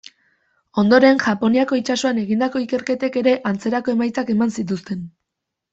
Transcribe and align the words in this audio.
Ondoren 0.83 1.21
Japoniako 1.25 1.79
itsasoan 1.81 2.23
egindako 2.23 2.65
ikerketek 2.67 3.21
ere 3.25 3.39
antzerako 3.53 3.97
emaitzak 3.99 4.35
eman 4.39 4.57
zituzten. 4.59 5.11